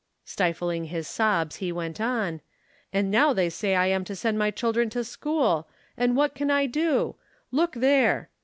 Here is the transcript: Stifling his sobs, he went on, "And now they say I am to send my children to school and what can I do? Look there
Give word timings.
Stifling 0.25 0.85
his 0.85 1.07
sobs, 1.07 1.57
he 1.57 1.71
went 1.71 2.01
on, 2.01 2.41
"And 2.91 3.11
now 3.11 3.33
they 3.33 3.51
say 3.51 3.75
I 3.75 3.85
am 3.85 4.03
to 4.05 4.15
send 4.15 4.39
my 4.39 4.49
children 4.49 4.89
to 4.89 5.03
school 5.03 5.69
and 5.95 6.15
what 6.15 6.33
can 6.33 6.49
I 6.49 6.65
do? 6.65 7.17
Look 7.51 7.73
there 7.73 8.31